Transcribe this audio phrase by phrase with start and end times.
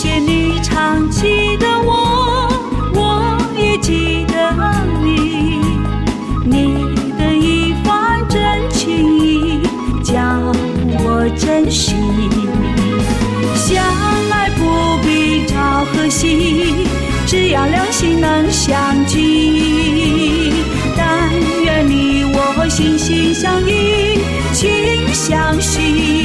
[0.00, 2.48] 谢你常记得我，
[2.94, 4.54] 我也记得
[5.02, 5.58] 你。
[6.44, 8.38] 你的一番真
[8.70, 9.60] 情意，
[10.04, 10.14] 叫
[11.00, 11.96] 我珍惜。
[13.56, 13.84] 相
[14.30, 16.86] 爱不必朝和夕，
[17.26, 20.52] 只要两心能相聚。
[20.96, 21.28] 但
[21.64, 24.20] 愿你我心心相印，
[24.52, 26.17] 情相惜。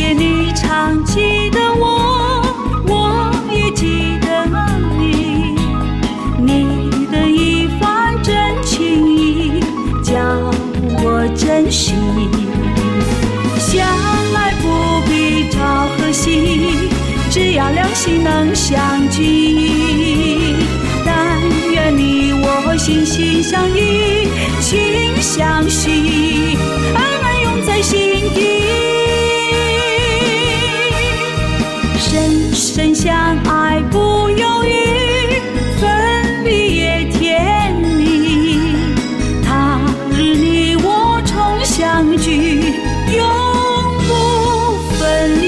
[0.00, 2.42] 谢你常记得我，
[2.88, 4.46] 我也记得
[4.98, 5.54] 你。
[6.38, 8.34] 你的一番真
[8.64, 9.60] 情意，
[10.02, 10.14] 叫
[11.02, 11.92] 我珍惜。
[13.58, 13.86] 相
[14.34, 16.88] 爱不必朝和夕，
[17.30, 20.56] 只要两心能相聚。
[21.04, 21.38] 但
[21.70, 24.30] 愿你我心心相印，
[24.62, 26.56] 情相许，
[42.00, 42.32] 相聚，
[43.14, 43.28] 永
[44.08, 45.44] 不分离。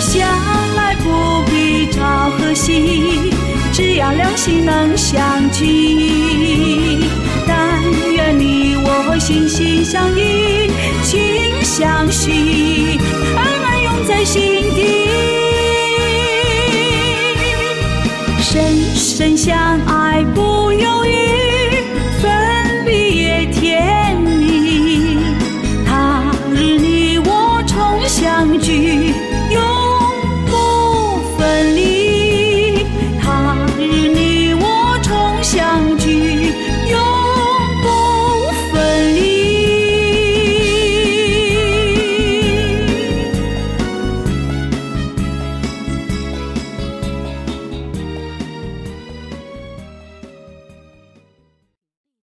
[0.00, 0.28] 相
[0.76, 1.04] 爱不
[1.48, 3.30] 必朝和夕，
[3.72, 6.98] 只要两心能相聚。
[7.46, 7.80] 但
[8.12, 10.33] 愿你我心心相印。
[12.04, 13.00] 相信，
[13.34, 14.42] 爱满涌在心
[14.74, 15.08] 底。
[18.42, 21.16] 深深相爱不犹豫，
[22.20, 25.16] 分离也甜蜜。
[25.86, 29.14] 他日你我重相聚。